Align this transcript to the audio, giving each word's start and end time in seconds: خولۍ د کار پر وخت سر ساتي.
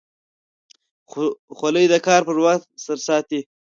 خولۍ 1.57 1.85
د 1.89 1.95
کار 2.07 2.21
پر 2.27 2.37
وخت 2.45 2.67
سر 2.85 2.97
ساتي. 3.07 3.39